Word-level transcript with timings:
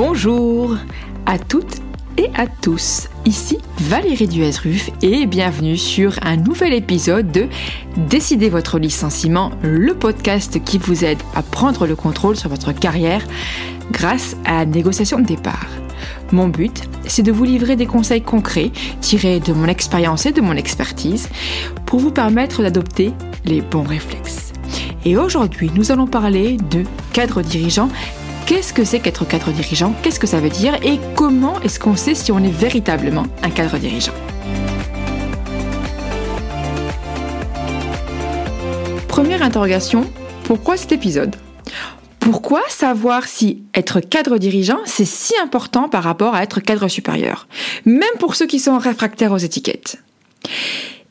Bonjour 0.00 0.76
à 1.26 1.40
toutes 1.40 1.80
et 2.18 2.30
à 2.36 2.46
tous. 2.46 3.08
Ici 3.24 3.58
Valérie 3.80 4.28
Duez-Ruff 4.28 4.90
et 5.02 5.26
bienvenue 5.26 5.76
sur 5.76 6.20
un 6.22 6.36
nouvel 6.36 6.72
épisode 6.72 7.32
de 7.32 7.48
Décidez 7.96 8.48
votre 8.48 8.78
licenciement, 8.78 9.50
le 9.60 9.94
podcast 9.94 10.62
qui 10.62 10.78
vous 10.78 11.04
aide 11.04 11.18
à 11.34 11.42
prendre 11.42 11.84
le 11.84 11.96
contrôle 11.96 12.36
sur 12.36 12.48
votre 12.48 12.70
carrière 12.70 13.26
grâce 13.90 14.36
à 14.44 14.58
la 14.58 14.66
négociation 14.66 15.18
de 15.18 15.26
départ. 15.26 15.66
Mon 16.30 16.46
but, 16.46 16.88
c'est 17.08 17.24
de 17.24 17.32
vous 17.32 17.42
livrer 17.42 17.74
des 17.74 17.86
conseils 17.86 18.22
concrets 18.22 18.70
tirés 19.00 19.40
de 19.40 19.52
mon 19.52 19.66
expérience 19.66 20.26
et 20.26 20.32
de 20.32 20.40
mon 20.40 20.54
expertise 20.54 21.28
pour 21.86 21.98
vous 21.98 22.12
permettre 22.12 22.62
d'adopter 22.62 23.12
les 23.44 23.62
bons 23.62 23.82
réflexes. 23.82 24.52
Et 25.04 25.16
aujourd'hui, 25.16 25.72
nous 25.74 25.90
allons 25.90 26.06
parler 26.06 26.56
de 26.70 26.84
cadre 27.12 27.42
dirigeant 27.42 27.88
Qu'est-ce 28.48 28.72
que 28.72 28.82
c'est 28.82 29.00
qu'être 29.00 29.28
cadre 29.28 29.52
dirigeant? 29.52 29.92
Qu'est-ce 30.02 30.18
que 30.18 30.26
ça 30.26 30.40
veut 30.40 30.48
dire? 30.48 30.74
Et 30.82 30.98
comment 31.14 31.60
est-ce 31.60 31.78
qu'on 31.78 31.96
sait 31.96 32.14
si 32.14 32.32
on 32.32 32.38
est 32.38 32.50
véritablement 32.50 33.26
un 33.42 33.50
cadre 33.50 33.76
dirigeant? 33.76 34.14
Première 39.06 39.42
interrogation, 39.42 40.10
pourquoi 40.44 40.78
cet 40.78 40.92
épisode? 40.92 41.36
Pourquoi 42.20 42.62
savoir 42.70 43.24
si 43.24 43.64
être 43.74 44.00
cadre 44.00 44.38
dirigeant, 44.38 44.78
c'est 44.86 45.04
si 45.04 45.34
important 45.42 45.90
par 45.90 46.02
rapport 46.02 46.34
à 46.34 46.42
être 46.42 46.60
cadre 46.60 46.88
supérieur? 46.88 47.48
Même 47.84 48.04
pour 48.18 48.34
ceux 48.34 48.46
qui 48.46 48.60
sont 48.60 48.78
réfractaires 48.78 49.32
aux 49.32 49.36
étiquettes. 49.36 49.98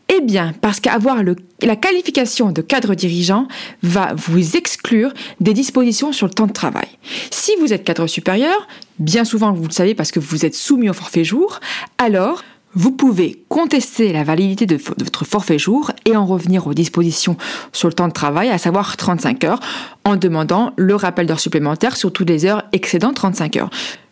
Eh 0.10 0.22
bien, 0.22 0.54
parce 0.62 0.80
qu'avoir 0.80 1.18
la 1.62 1.76
qualification 1.76 2.52
de 2.52 2.62
cadre 2.62 2.96
dirigeant 2.96 3.48
va 3.84 4.14
vous 4.16 4.56
exclure 4.56 5.14
des 5.42 5.54
dispositions 5.54 6.14
sur 6.14 6.28
le 6.28 6.34
temps 6.34 6.48
de 6.48 6.54
travail. 6.54 6.88
Si 7.30 7.52
vous 7.59 7.73
êtes 7.73 7.84
cadre 7.84 8.08
supérieur, 8.08 8.68
bien 9.00 9.26
souvent 9.26 9.52
vous 9.52 9.66
le 9.66 9.72
savez 9.72 9.96
parce 9.96 10.12
que 10.12 10.20
vous 10.20 10.46
êtes 10.46 10.56
soumis 10.56 10.90
au 10.90 10.94
forfait 10.94 11.26
jour, 11.26 11.59
alors 11.98 12.44
vous 12.73 12.92
pouvez 12.92 13.44
contester 13.50 14.14
la 14.14 14.23
validité 14.23 14.66
de, 14.66 14.78
votre 14.78 15.26
forfait 15.26 15.58
jour 15.58 15.92
et 16.06 16.16
en 16.16 16.26
revenir 16.26 16.68
aux 16.68 16.74
dispositions 16.74 17.36
sur 17.74 17.88
le 17.88 17.94
temps 17.94 18.08
de 18.08 18.14
travail, 18.14 18.50
à 18.50 18.58
savoir 18.58 18.98
35 18.98 19.44
heures, 19.46 19.59
en 20.06 20.16
demandant 20.16 20.74
le 20.78 20.96
rappel 20.96 21.26
d'heures 21.26 21.40
supplémentaires 21.40 21.98
sur 21.98 22.14
toutes 22.14 22.30
les 22.30 22.46
heures 22.46 22.64
excédant 22.74 23.14
35 23.14 23.58
heures. 23.58 23.70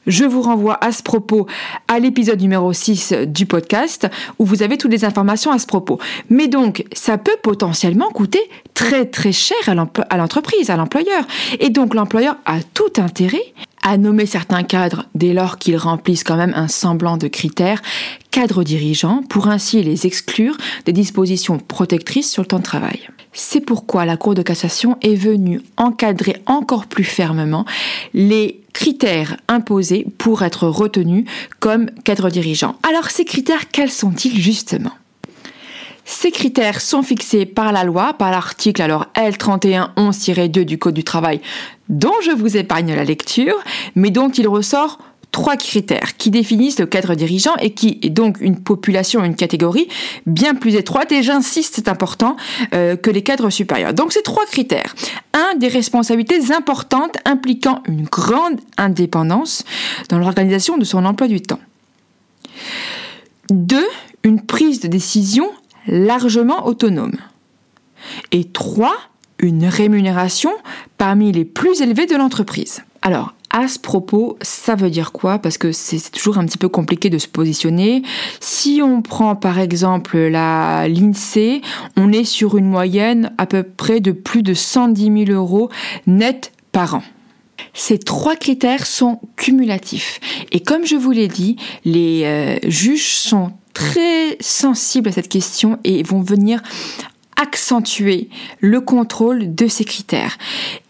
Je 0.08 0.24
vous 0.24 0.42
renvoie 0.42 0.78
à 0.84 0.92
ce 0.92 1.02
propos 1.02 1.48
à 1.88 2.00
l'épisode 2.00 2.40
numéro 2.40 2.72
6 2.72 3.14
du 3.28 3.46
podcast 3.46 4.08
où 4.40 4.46
vous 4.46 4.64
avez 4.64 4.78
toutes 4.78 4.92
les 4.92 5.06
informations 5.06 5.52
à 5.52 5.60
ce 5.60 5.66
propos. 5.66 6.00
Mais 6.30 6.48
donc, 6.48 6.86
ça 6.94 7.18
peut 7.18 7.38
potentiellement 7.42 8.10
coûter 8.10 8.42
très 8.74 9.06
très 9.06 9.32
cher 9.32 9.58
à 9.68 10.18
l'entreprise, 10.18 10.70
à 10.70 10.76
l'employeur. 10.76 11.26
Et 11.60 11.70
donc, 11.70 11.94
l'employeur 11.94 12.38
a 12.46 12.60
tout 12.74 12.94
intérêt 12.98 13.54
à 13.82 13.98
nommer 13.98 14.26
certains 14.26 14.64
cadres 14.64 15.06
dès 15.14 15.34
lors 15.34 15.58
qu'ils 15.58 15.78
remplissent 15.78 16.24
quand 16.24 16.38
même 16.38 16.54
un 16.56 16.68
semblant 16.68 17.18
de 17.18 17.28
critères 17.28 17.82
cadres 18.32 18.64
dirigeants 18.64 19.22
pour 19.30 19.48
ainsi 19.48 19.82
les 19.84 20.06
exclure 20.08 20.58
des 20.86 20.92
dispositions 20.92 21.60
protectrices 21.60 22.32
sur 22.32 22.42
le 22.42 22.48
temps 22.48 22.60
de 22.60 22.64
travail. 22.64 23.08
C'est 23.38 23.60
pourquoi 23.60 24.06
la 24.06 24.16
Cour 24.16 24.34
de 24.34 24.42
cassation 24.42 24.98
est 25.02 25.16
venue 25.16 25.62
encadrer 25.76 26.38
encore 26.46 26.88
plus 26.88 27.04
fermement 27.04 27.66
les 28.14 28.62
critères 28.72 29.36
imposés 29.50 30.08
pour 30.18 30.42
être 30.44 30.68
retenu 30.68 31.26
comme 31.60 31.90
cadre 32.06 32.30
dirigeant. 32.30 32.78
Alors 32.82 33.10
ces 33.10 33.26
critères, 33.26 33.70
quels 33.70 33.92
sont-ils 33.92 34.40
justement? 34.40 34.94
Ces 36.06 36.32
critères 36.32 36.80
sont 36.80 37.04
fixés 37.04 37.46
par 37.46 37.74
la 37.74 37.84
loi, 37.84 38.14
par 38.14 38.32
l'article 38.32 38.82
alors 38.82 39.08
L3111-2 39.16 40.64
du 40.64 40.78
Code 40.78 40.94
du 40.94 41.04
travail, 41.04 41.42
dont 41.90 42.14
je 42.24 42.32
vous 42.32 42.56
épargne 42.56 42.96
la 42.96 43.04
lecture, 43.04 43.56
mais 43.96 44.12
dont 44.12 44.30
il 44.30 44.48
ressort 44.48 45.00
trois 45.36 45.58
critères 45.58 46.16
qui 46.16 46.32
définissent 46.32 46.80
le 46.80 46.86
cadre 46.86 47.14
dirigeant 47.14 47.58
et 47.58 47.72
qui 47.74 48.00
est 48.02 48.10
donc 48.10 48.38
une 48.40 48.58
population, 48.58 49.22
une 49.22 49.36
catégorie 49.36 49.90
bien 50.26 50.56
plus 50.56 50.76
étroite, 50.76 51.12
et 51.12 51.24
j'insiste, 51.24 51.74
c'est 51.76 51.90
important, 51.90 52.38
euh, 52.74 52.96
que 52.96 53.10
les 53.10 53.22
cadres 53.22 53.50
supérieurs. 53.50 53.94
Donc 53.94 54.14
ces 54.14 54.22
trois 54.22 54.46
critères. 54.46 54.96
Un, 55.34 55.56
des 55.58 55.68
responsabilités 55.68 56.54
importantes 56.54 57.18
impliquant 57.26 57.84
une 57.86 58.06
grande 58.06 58.62
indépendance 58.78 59.66
dans 60.08 60.20
l'organisation 60.20 60.78
de 60.78 60.86
son 60.86 61.04
emploi 61.04 61.28
du 61.28 61.42
temps. 61.42 61.60
Deux, 63.50 63.90
une 64.24 64.40
prise 64.40 64.80
de 64.80 64.88
décision 64.88 65.52
largement 65.86 66.66
autonome. 66.66 67.18
Et 68.32 68.46
trois, 68.46 68.96
une 69.40 69.66
rémunération 69.66 70.54
parmi 70.98 71.34
les 71.34 71.44
plus 71.44 71.82
élevées 71.82 72.06
de 72.06 72.16
l'entreprise. 72.16 72.84
Alors, 73.02 73.35
à 73.56 73.70
ce 73.70 73.80
propos, 73.80 74.38
ça 74.42 74.76
veut 74.76 74.90
dire 74.90 75.14
quoi? 75.14 75.40
Parce 75.40 75.58
que 75.58 75.72
c'est 75.72 76.12
toujours 76.12 76.38
un 76.38 76.46
petit 76.46 76.58
peu 76.58 76.68
compliqué 76.68 77.10
de 77.10 77.18
se 77.18 77.30
positionner. 77.30 78.04
Si 78.42 78.82
on 78.84 79.02
prend 79.02 79.38
par 79.38 79.60
exemple 79.60 80.18
la 80.18 80.90
l'INSEE, 80.90 81.62
on 81.96 82.12
est 82.12 82.26
sur 82.26 82.58
une 82.58 82.66
moyenne 82.66 83.32
à 83.38 83.46
peu 83.46 83.64
près 83.64 84.02
de 84.02 84.12
plus 84.12 84.44
de 84.44 84.54
110 84.54 85.26
000 85.28 85.32
euros 85.32 85.70
net 86.06 86.52
par 86.74 86.96
an. 86.96 87.04
Ces 87.74 87.98
trois 87.98 88.36
critères 88.36 88.86
sont 88.86 89.22
cumulatifs. 89.38 90.20
Et 90.52 90.60
comme 90.60 90.86
je 90.86 90.98
vous 90.98 91.12
l'ai 91.12 91.30
dit, 91.30 91.56
les 91.86 92.24
euh, 92.26 92.58
juges 92.70 93.16
sont 93.16 93.54
très 93.74 94.36
sensibles 94.42 95.08
à 95.08 95.12
cette 95.14 95.30
question 95.30 95.80
et 95.86 96.04
vont 96.04 96.22
venir 96.22 96.62
accentuer 97.38 98.30
le 98.60 98.82
contrôle 98.82 99.56
de 99.56 99.68
ces 99.68 99.86
critères. 99.86 100.38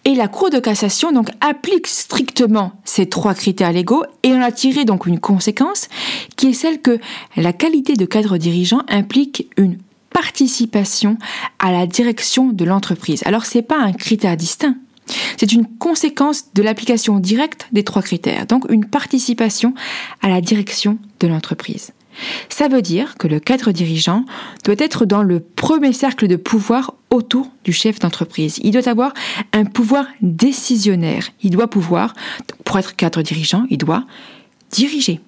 Et 0.08 0.14
la 0.14 0.28
Cour 0.28 0.52
de 0.52 0.60
cassation 0.60 1.12
donc 1.12 1.30
applique 1.42 1.88
strictement 1.88 2.74
ces 2.84 3.08
trois 3.08 3.34
critères 3.34 3.72
légaux 3.72 4.04
et 4.22 4.34
on 4.34 4.42
a 4.42 4.52
tiré 4.52 4.86
donc 4.86 5.08
une 5.08 5.20
conséquence 5.20 5.88
qui 6.36 6.50
est 6.50 6.54
celle 6.54 6.80
que 6.80 7.00
la 7.36 7.54
qualité 7.54 7.96
de 7.96 8.06
cadre 8.06 8.38
dirigeant 8.38 8.84
implique 8.88 9.50
une 9.58 9.80
participation 10.12 11.18
à 11.58 11.72
la 11.72 11.88
direction 11.88 12.50
de 12.50 12.66
l'entreprise. 12.66 13.24
Alors 13.26 13.46
c'est 13.46 13.64
pas 13.64 13.80
un 13.80 13.94
critère 13.94 14.38
distinct. 14.38 14.76
C'est 15.38 15.52
une 15.52 15.66
conséquence 15.66 16.54
de 16.54 16.62
l'application 16.62 17.20
directe 17.20 17.68
des 17.72 17.84
trois 17.84 18.04
critères, 18.04 18.46
donc 18.46 18.66
une 18.70 18.86
participation 18.86 19.74
à 20.22 20.30
la 20.30 20.40
direction 20.40 21.00
de 21.20 21.28
l'entreprise. 21.28 21.94
Ça 22.50 22.68
veut 22.68 22.82
dire 22.82 23.16
que 23.18 23.28
le 23.28 23.40
cadre 23.40 23.72
dirigeant 23.72 24.26
doit 24.64 24.76
être 24.78 25.06
dans 25.06 25.24
le 25.24 25.40
premier 25.40 25.94
cercle 25.94 26.28
de 26.28 26.36
pouvoir 26.36 26.94
autour 27.10 27.50
du 27.64 27.74
chef 27.74 28.00
d'entreprise. 28.00 28.60
Il 28.64 28.72
doit 28.72 28.88
avoir 28.90 29.14
un 29.54 29.66
pouvoir 29.66 30.08
décisionnaire. 30.22 31.28
Il 31.42 31.52
doit 31.52 31.70
pouvoir, 31.70 32.14
pour 32.64 32.78
être 32.78 32.96
cadre 32.96 33.22
dirigeant, 33.22 33.66
il 33.70 33.78
doit 33.78 34.06
diriger. 34.72 35.20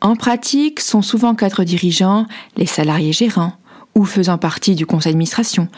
En 0.00 0.16
pratique, 0.16 0.80
sont 0.80 1.02
souvent 1.02 1.34
cadres 1.34 1.64
dirigeants 1.64 2.26
les 2.56 2.66
salariés 2.66 3.12
gérants, 3.12 3.54
ou 3.94 4.04
faisant 4.04 4.38
partie 4.38 4.74
du 4.74 4.86
conseil 4.86 5.12
d'administration, 5.12 5.68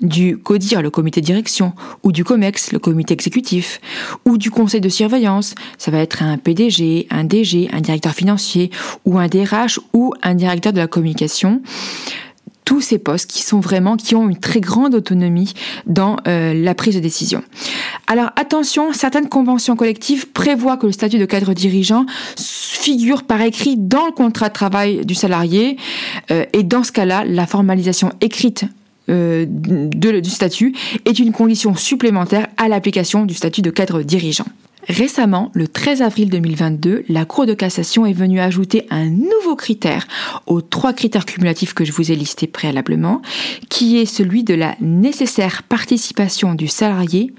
du 0.00 0.38
CODIR, 0.38 0.82
le 0.82 0.90
comité 0.90 1.20
de 1.20 1.26
direction, 1.26 1.72
ou 2.02 2.12
du 2.12 2.24
COMEX, 2.24 2.72
le 2.72 2.78
comité 2.78 3.14
exécutif, 3.14 3.80
ou 4.24 4.38
du 4.38 4.50
conseil 4.50 4.80
de 4.80 4.88
surveillance, 4.88 5.54
ça 5.78 5.90
va 5.90 5.98
être 5.98 6.22
un 6.22 6.38
PDG, 6.38 7.06
un 7.10 7.24
DG, 7.24 7.68
un 7.72 7.80
directeur 7.80 8.12
financier, 8.12 8.70
ou 9.04 9.18
un 9.18 9.26
DRH, 9.26 9.80
ou 9.92 10.14
un 10.22 10.34
directeur 10.34 10.72
de 10.72 10.78
la 10.78 10.86
communication 10.86 11.62
tous 12.64 12.80
ces 12.80 12.98
postes 12.98 13.30
qui 13.30 13.42
sont 13.42 13.60
vraiment, 13.60 13.96
qui 13.96 14.14
ont 14.14 14.28
une 14.28 14.38
très 14.38 14.60
grande 14.60 14.94
autonomie 14.94 15.52
dans 15.86 16.16
euh, 16.26 16.54
la 16.54 16.74
prise 16.74 16.94
de 16.94 17.00
décision. 17.00 17.42
Alors 18.06 18.30
attention, 18.36 18.92
certaines 18.92 19.28
conventions 19.28 19.76
collectives 19.76 20.30
prévoient 20.30 20.76
que 20.76 20.86
le 20.86 20.92
statut 20.92 21.18
de 21.18 21.24
cadre 21.24 21.54
dirigeant 21.54 22.06
figure 22.36 23.22
par 23.22 23.40
écrit 23.40 23.76
dans 23.78 24.06
le 24.06 24.12
contrat 24.12 24.48
de 24.48 24.54
travail 24.54 25.06
du 25.06 25.14
salarié 25.14 25.78
euh, 26.30 26.44
et 26.52 26.62
dans 26.62 26.84
ce 26.84 26.92
cas-là, 26.92 27.24
la 27.24 27.46
formalisation 27.46 28.12
écrite 28.20 28.66
euh, 29.08 29.46
du 29.48 30.30
statut 30.30 30.74
est 31.04 31.18
une 31.18 31.32
condition 31.32 31.74
supplémentaire 31.74 32.48
à 32.56 32.68
l'application 32.68 33.24
du 33.24 33.34
statut 33.34 33.62
de 33.62 33.70
cadre 33.70 34.02
dirigeant. 34.02 34.46
Récemment, 34.88 35.50
le 35.54 35.66
13 35.66 36.02
avril 36.02 36.28
2022, 36.28 37.04
la 37.08 37.24
Cour 37.24 37.46
de 37.46 37.54
cassation 37.54 38.04
est 38.04 38.12
venue 38.12 38.40
ajouter 38.40 38.86
un 38.90 39.08
nouveau 39.08 39.56
critère 39.56 40.06
aux 40.46 40.60
trois 40.60 40.92
critères 40.92 41.24
cumulatifs 41.24 41.72
que 41.72 41.84
je 41.84 41.92
vous 41.92 42.12
ai 42.12 42.16
listés 42.16 42.46
préalablement, 42.46 43.22
qui 43.70 43.98
est 43.98 44.06
celui 44.06 44.44
de 44.44 44.54
la 44.54 44.76
nécessaire 44.80 45.62
participation 45.62 46.54
du 46.54 46.68
salarié 46.68 47.32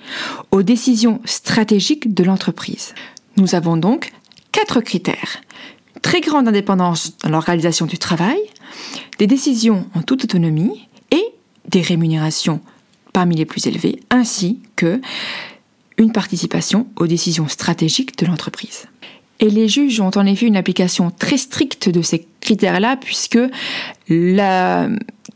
aux 0.51 0.63
décisions 0.63 1.21
stratégiques 1.25 2.13
de 2.13 2.23
l'entreprise. 2.23 2.95
Nous 3.37 3.53
avons 3.53 3.77
donc 3.77 4.11
quatre 4.51 4.81
critères. 4.81 5.41
très 6.01 6.21
grande 6.21 6.47
indépendance 6.47 7.17
dans 7.19 7.29
l'organisation 7.29 7.85
du 7.85 7.97
travail, 7.97 8.39
des 9.17 9.27
décisions 9.27 9.87
en 9.93 10.01
toute 10.01 10.23
autonomie 10.23 10.87
et 11.11 11.25
des 11.67 11.81
rémunérations 11.81 12.61
parmi 13.13 13.35
les 13.35 13.45
plus 13.45 13.65
élevées, 13.67 13.99
ainsi 14.09 14.59
que 14.75 14.99
une 15.97 16.11
participation 16.11 16.87
aux 16.97 17.07
décisions 17.07 17.47
stratégiques 17.47 18.17
de 18.17 18.25
l'entreprise. 18.25 18.87
Et 19.39 19.49
les 19.49 19.67
juges 19.67 19.99
ont 19.99 20.11
en 20.15 20.25
effet 20.25 20.45
une 20.45 20.55
application 20.55 21.11
très 21.11 21.37
stricte 21.37 21.89
de 21.89 22.01
ces 22.01 22.25
critères-là, 22.39 22.95
puisque 22.95 23.39
la 24.07 24.87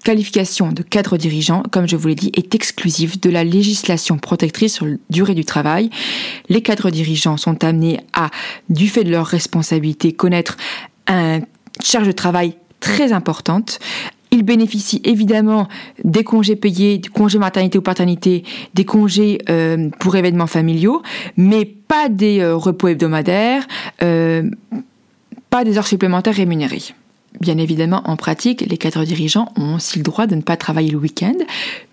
qualification 0.06 0.72
de 0.72 0.84
cadre 0.84 1.18
dirigeant, 1.18 1.64
comme 1.70 1.88
je 1.88 1.98
vous 1.98 2.08
l'ai 2.08 2.16
dit, 2.16 2.32
est 2.36 2.56
exclusive 2.56 3.20
de 3.20 3.30
la 3.30 3.44
législation 3.44 4.18
protectrice 4.18 4.76
sur 4.76 4.86
la 4.86 4.96
durée 5.10 5.36
du 5.36 5.44
travail. 5.44 5.90
Les 6.48 6.62
cadres 6.62 6.92
dirigeants 6.92 7.36
sont 7.36 7.64
amenés 7.64 8.00
à, 8.14 8.30
du 8.70 8.88
fait 8.88 9.04
de 9.04 9.12
leurs 9.12 9.26
responsabilités, 9.26 10.14
connaître 10.14 10.56
une 11.08 11.46
charge 11.84 12.08
de 12.08 12.14
travail 12.14 12.56
très 12.80 13.12
importante, 13.12 13.80
ils 14.32 14.44
bénéficient 14.44 15.02
évidemment 15.04 15.68
des 16.04 16.24
congés 16.24 16.56
payés, 16.56 16.98
du 16.98 17.10
congé 17.10 17.40
maternité 17.40 17.78
ou 17.78 17.82
paternité, 17.82 18.44
des 18.74 18.86
congés 18.86 19.40
euh, 19.50 19.90
pour 20.00 20.16
événements 20.16 20.48
familiaux, 20.48 21.02
mais 21.38 21.66
pas 21.66 22.10
des 22.10 22.40
euh, 22.40 22.56
repos 22.56 22.90
hebdomadaires, 22.90 23.68
euh, 24.04 24.50
pas 25.50 25.64
des 25.64 25.78
heures 25.78 25.88
supplémentaires 25.88 26.36
rémunérées. 26.36 26.84
Bien 27.42 27.58
évidemment, 27.58 28.02
en 28.06 28.18
pratique, 28.18 28.62
les 28.62 28.78
cadres 28.78 29.04
dirigeants 29.04 29.52
ont 29.56 29.76
aussi 29.76 29.98
le 29.98 30.04
droit 30.04 30.28
de 30.28 30.36
ne 30.36 30.42
pas 30.42 30.58
travailler 30.58 30.92
le 30.92 30.98
week-end, 30.98 31.36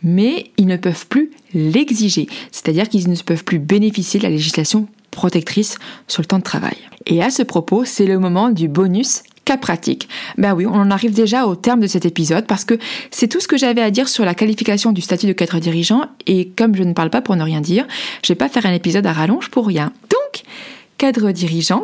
mais 0.03 0.51
ils 0.57 0.67
ne 0.67 0.77
peuvent 0.77 1.07
plus 1.07 1.31
l'exiger, 1.55 2.27
c'est-à-dire 2.51 2.89
qu'ils 2.89 3.09
ne 3.09 3.17
peuvent 3.17 3.45
plus 3.45 3.59
bénéficier 3.59 4.19
de 4.19 4.25
la 4.25 4.31
législation 4.31 4.89
protectrice 5.11 5.79
sur 6.09 6.23
le 6.23 6.27
temps 6.27 6.39
de 6.39 6.43
travail. 6.43 6.77
Et 7.07 7.23
à 7.23 7.31
ce 7.31 7.43
propos, 7.43 7.85
c'est 7.85 8.07
le 8.07 8.19
moment 8.19 8.51
du 8.51 8.69
bonus 8.69 9.23
cas 9.47 9.57
pratique. 9.57 10.09
Ben 10.37 10.53
oui, 10.53 10.67
on 10.67 10.75
en 10.75 10.91
arrive 10.91 11.15
déjà 11.15 11.47
au 11.47 11.55
terme 11.55 11.81
de 11.81 11.87
cet 11.87 12.05
épisode 12.05 12.47
parce 12.47 12.67
que 12.67 12.75
c'est 13.11 13.29
tout 13.29 13.41
ce 13.41 13.49
que 13.49 13.57
j'avais 13.57 13.81
à 13.81 13.91
dire 13.91 14.09
sur 14.09 14.27
la 14.27 14.35
qualification 14.35 14.93
du 14.93 15.01
statut 15.01 15.27
de 15.27 15.33
cadre 15.33 15.59
dirigeant 15.59 16.03
et 16.27 16.49
comme 16.49 16.75
je 16.75 16.83
ne 16.83 16.93
parle 16.93 17.11
pas 17.11 17.23
pour 17.23 17.37
ne 17.37 17.43
rien 17.43 17.63
dire, 17.63 17.87
je 18.23 18.33
vais 18.33 18.37
pas 18.37 18.49
faire 18.49 18.67
un 18.67 18.75
épisode 18.75 19.07
à 19.07 19.13
rallonge 19.13 19.49
pour 19.49 19.67
rien. 19.67 19.93
Donc, 20.11 20.43
cadre 20.99 21.31
dirigeant, 21.31 21.83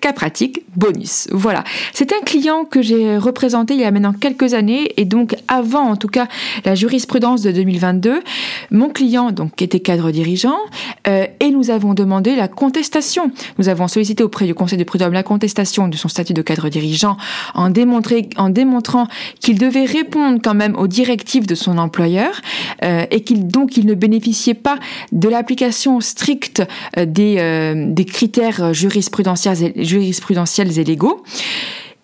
cas 0.00 0.12
pratique, 0.12 0.62
bonus. 0.74 1.28
Voilà. 1.30 1.62
C'est 1.92 2.12
un 2.12 2.20
client 2.20 2.64
que 2.64 2.82
j'ai 2.82 3.16
représenté 3.16 3.74
il 3.74 3.80
y 3.80 3.84
a 3.84 3.90
maintenant 3.90 4.12
quelques 4.12 4.54
années 4.54 4.92
et 4.96 5.04
donc 5.04 5.36
avant 5.48 5.88
en 5.90 5.96
tout 5.96 6.08
cas 6.08 6.26
la 6.64 6.74
jurisprudence 6.74 7.42
de 7.42 7.52
2022, 7.52 8.22
mon 8.70 8.88
client 8.88 9.30
donc 9.30 9.62
était 9.62 9.80
cadre 9.80 10.10
dirigeant 10.10 10.58
euh, 11.06 11.26
et 11.38 11.50
nous 11.50 11.70
avons 11.70 11.94
demandé 11.94 12.34
la 12.34 12.48
contestation. 12.48 13.30
Nous 13.58 13.68
avons 13.68 13.86
sollicité 13.88 14.24
auprès 14.24 14.46
du 14.46 14.54
Conseil 14.54 14.78
de 14.78 14.84
prud'homme 14.84 15.12
la 15.12 15.22
contestation 15.22 15.88
de 15.88 15.96
son 15.96 16.08
statut 16.08 16.34
de 16.34 16.42
cadre 16.42 16.68
dirigeant 16.68 17.16
en, 17.54 17.70
démontrant 17.70 19.06
qu'il 19.40 19.58
devait 19.58 19.84
répondre 19.84 20.40
quand 20.42 20.54
même 20.54 20.76
aux 20.76 20.88
directives 20.88 21.46
de 21.46 21.54
son 21.54 21.78
employeur 21.78 22.40
euh, 22.82 23.06
et 23.10 23.22
qu'il 23.22 23.46
donc 23.46 23.76
il 23.76 23.86
ne 23.86 23.94
bénéficiait 23.94 24.54
pas 24.54 24.78
de 25.12 25.28
l'application 25.28 26.00
stricte 26.00 26.62
euh, 26.96 27.04
des, 27.06 27.74
des 27.86 28.04
critères 28.40 28.64
euh, 28.64 28.72
jurisprudentiels 28.72 30.78
et, 30.78 30.84
légaux, 30.84 31.22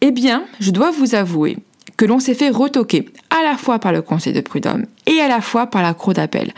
eh 0.03 0.11
bien, 0.11 0.45
je 0.61 0.71
dois 0.71 0.91
vous 0.91 1.15
avouer 1.15 1.57
que 1.97 2.05
l'on 2.05 2.19
s'est 2.19 2.35
fait 2.35 2.51
retoquer 2.51 3.09
à 3.31 3.43
la 3.43 3.57
fois 3.57 3.79
par 3.79 3.93
le 3.93 4.03
Conseil 4.03 4.33
de 4.33 4.41
prud'homme 4.41 4.87
et 5.07 5.21
à 5.21 5.29
la 5.29 5.41
fois 5.41 5.67
par 5.67 5.83
la 5.83 5.95
Cour 5.95 6.15
d'appel. 6.15 6.53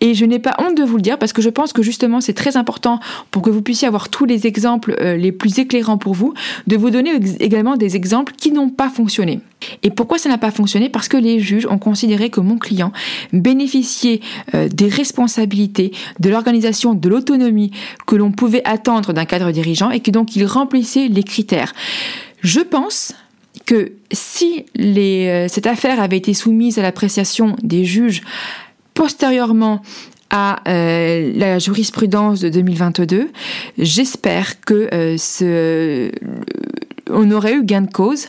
Et 0.00 0.14
je 0.14 0.24
n'ai 0.24 0.38
pas 0.38 0.54
honte 0.58 0.76
de 0.76 0.82
vous 0.82 0.96
le 0.96 1.02
dire 1.02 1.18
parce 1.18 1.32
que 1.32 1.42
je 1.42 1.50
pense 1.50 1.72
que 1.72 1.82
justement 1.82 2.20
c'est 2.20 2.32
très 2.32 2.56
important 2.56 3.00
pour 3.30 3.42
que 3.42 3.50
vous 3.50 3.62
puissiez 3.62 3.88
avoir 3.88 4.08
tous 4.08 4.24
les 4.24 4.46
exemples 4.46 4.96
euh, 5.00 5.16
les 5.16 5.32
plus 5.32 5.58
éclairants 5.58 5.98
pour 5.98 6.14
vous, 6.14 6.34
de 6.66 6.76
vous 6.76 6.90
donner 6.90 7.12
également 7.40 7.76
des 7.76 7.96
exemples 7.96 8.32
qui 8.36 8.52
n'ont 8.52 8.70
pas 8.70 8.90
fonctionné. 8.90 9.40
Et 9.82 9.90
pourquoi 9.90 10.18
ça 10.18 10.28
n'a 10.28 10.38
pas 10.38 10.50
fonctionné? 10.50 10.88
Parce 10.88 11.08
que 11.08 11.16
les 11.16 11.38
juges 11.38 11.66
ont 11.66 11.78
considéré 11.78 12.30
que 12.30 12.40
mon 12.40 12.58
client 12.58 12.92
bénéficiait 13.32 14.20
euh, 14.54 14.68
des 14.68 14.88
responsabilités, 14.88 15.92
de 16.18 16.30
l'organisation, 16.30 16.94
de 16.94 17.08
l'autonomie 17.08 17.70
que 18.06 18.16
l'on 18.16 18.32
pouvait 18.32 18.66
attendre 18.66 19.12
d'un 19.12 19.24
cadre 19.24 19.50
dirigeant 19.52 19.90
et 19.90 20.00
que 20.00 20.10
donc 20.10 20.34
il 20.36 20.44
remplissait 20.44 21.08
les 21.08 21.22
critères. 21.22 21.72
Je 22.42 22.60
pense 22.60 23.14
si 24.10 24.66
euh, 24.78 25.46
cette 25.48 25.66
affaire 25.66 26.00
avait 26.00 26.16
été 26.16 26.34
soumise 26.34 26.78
à 26.78 26.82
l'appréciation 26.82 27.56
des 27.62 27.84
juges 27.84 28.22
postérieurement 28.94 29.82
à 30.30 30.62
euh, 30.66 31.30
la 31.34 31.58
jurisprudence 31.58 32.40
de 32.40 32.48
2022, 32.48 33.30
j'espère 33.78 34.60
que 34.60 34.88
euh, 34.94 35.16
ce, 35.18 36.10
on 37.12 37.30
aurait 37.30 37.54
eu 37.54 37.64
gain 37.64 37.82
de 37.82 37.90
cause 37.90 38.26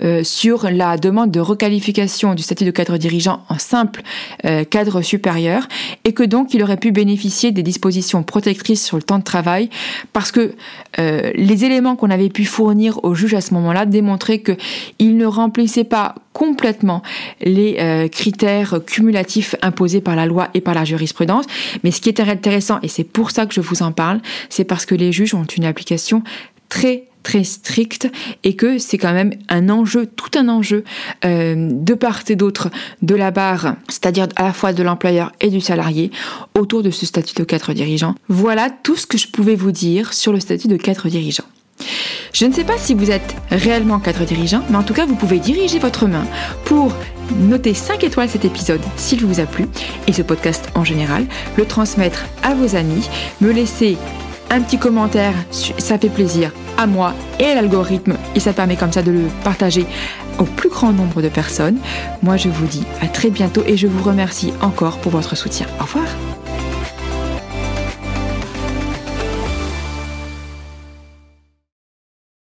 euh, 0.00 0.22
sur 0.24 0.70
la 0.70 0.96
demande 0.96 1.30
de 1.30 1.40
requalification 1.40 2.34
du 2.34 2.42
statut 2.42 2.64
de 2.64 2.70
cadre 2.70 2.96
dirigeant 2.96 3.44
en 3.48 3.58
simple 3.58 4.02
euh, 4.44 4.64
cadre 4.64 5.02
supérieur 5.02 5.66
et 6.04 6.12
que 6.12 6.22
donc 6.22 6.54
il 6.54 6.62
aurait 6.62 6.76
pu 6.76 6.92
bénéficier 6.92 7.52
des 7.52 7.62
dispositions 7.62 8.22
protectrices 8.22 8.84
sur 8.84 8.96
le 8.96 9.02
temps 9.02 9.18
de 9.18 9.24
travail 9.24 9.70
parce 10.12 10.32
que 10.32 10.54
euh, 10.98 11.32
les 11.34 11.64
éléments 11.64 11.96
qu'on 11.96 12.10
avait 12.10 12.28
pu 12.28 12.44
fournir 12.44 13.02
au 13.04 13.14
juge 13.14 13.34
à 13.34 13.40
ce 13.40 13.54
moment-là 13.54 13.86
démontraient 13.86 14.42
qu'il 14.42 15.16
ne 15.16 15.26
remplissait 15.26 15.84
pas 15.84 16.14
complètement 16.32 17.02
les 17.40 18.08
critères 18.12 18.80
cumulatifs 18.84 19.56
imposés 19.62 20.02
par 20.02 20.16
la 20.16 20.26
loi 20.26 20.48
et 20.52 20.60
par 20.60 20.74
la 20.74 20.84
jurisprudence. 20.84 21.46
Mais 21.82 21.90
ce 21.90 22.02
qui 22.02 22.10
est 22.10 22.20
intéressant, 22.20 22.78
et 22.82 22.88
c'est 22.88 23.04
pour 23.04 23.30
ça 23.30 23.46
que 23.46 23.54
je 23.54 23.62
vous 23.62 23.82
en 23.82 23.90
parle, 23.90 24.20
c'est 24.50 24.64
parce 24.64 24.84
que 24.84 24.94
les 24.94 25.12
juges 25.12 25.34
ont 25.34 25.44
une 25.44 25.64
application 25.64 26.22
très 26.68 27.04
très 27.26 27.42
strict 27.42 28.08
et 28.44 28.54
que 28.54 28.78
c'est 28.78 28.98
quand 28.98 29.12
même 29.12 29.32
un 29.48 29.68
enjeu, 29.68 30.06
tout 30.06 30.38
un 30.38 30.48
enjeu 30.48 30.84
euh, 31.24 31.68
de 31.72 31.94
part 31.94 32.20
et 32.28 32.36
d'autre 32.36 32.70
de 33.02 33.16
la 33.16 33.32
barre, 33.32 33.74
c'est-à-dire 33.88 34.28
à 34.36 34.44
la 34.44 34.52
fois 34.52 34.72
de 34.72 34.84
l'employeur 34.84 35.32
et 35.40 35.48
du 35.48 35.60
salarié 35.60 36.12
autour 36.54 36.84
de 36.84 36.90
ce 36.92 37.04
statut 37.04 37.34
de 37.34 37.42
cadre 37.42 37.72
dirigeant. 37.72 38.14
Voilà 38.28 38.70
tout 38.70 38.94
ce 38.94 39.08
que 39.08 39.18
je 39.18 39.26
pouvais 39.26 39.56
vous 39.56 39.72
dire 39.72 40.12
sur 40.12 40.32
le 40.32 40.38
statut 40.38 40.68
de 40.68 40.76
cadre 40.76 41.08
dirigeant. 41.08 41.42
Je 42.32 42.46
ne 42.46 42.52
sais 42.52 42.62
pas 42.62 42.78
si 42.78 42.94
vous 42.94 43.10
êtes 43.10 43.34
réellement 43.50 43.98
cadre 43.98 44.24
dirigeant, 44.24 44.62
mais 44.70 44.76
en 44.76 44.84
tout 44.84 44.94
cas, 44.94 45.04
vous 45.04 45.16
pouvez 45.16 45.40
diriger 45.40 45.80
votre 45.80 46.06
main 46.06 46.26
pour 46.64 46.94
noter 47.40 47.74
5 47.74 48.04
étoiles 48.04 48.28
cet 48.28 48.44
épisode 48.44 48.80
s'il 48.96 49.26
vous 49.26 49.40
a 49.40 49.46
plu 49.46 49.66
et 50.06 50.12
ce 50.12 50.22
podcast 50.22 50.68
en 50.76 50.84
général, 50.84 51.26
le 51.56 51.64
transmettre 51.64 52.24
à 52.44 52.54
vos 52.54 52.76
amis, 52.76 53.08
me 53.40 53.50
laisser 53.50 53.96
un 54.50 54.60
petit 54.60 54.78
commentaire, 54.78 55.34
ça 55.50 55.98
fait 55.98 56.08
plaisir 56.08 56.52
à 56.76 56.86
moi 56.86 57.14
et 57.38 57.44
à 57.44 57.54
l'algorithme 57.54 58.16
et 58.34 58.40
ça 58.40 58.52
permet 58.52 58.76
comme 58.76 58.92
ça 58.92 59.02
de 59.02 59.10
le 59.10 59.24
partager 59.44 59.86
au 60.38 60.44
plus 60.44 60.68
grand 60.68 60.92
nombre 60.92 61.22
de 61.22 61.28
personnes. 61.28 61.78
Moi 62.22 62.36
je 62.36 62.48
vous 62.48 62.66
dis 62.66 62.84
à 63.02 63.08
très 63.08 63.30
bientôt 63.30 63.62
et 63.66 63.76
je 63.76 63.86
vous 63.86 64.02
remercie 64.02 64.52
encore 64.60 64.98
pour 64.98 65.12
votre 65.12 65.36
soutien. 65.36 65.66
Au 65.80 65.84
revoir 65.84 66.06